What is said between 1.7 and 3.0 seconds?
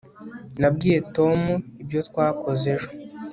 ibyo twakoze ejo